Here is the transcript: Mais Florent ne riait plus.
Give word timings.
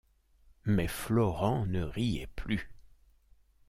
Mais 0.65 0.87
Florent 0.87 1.67
ne 1.67 1.83
riait 1.83 2.25
plus. 2.35 2.71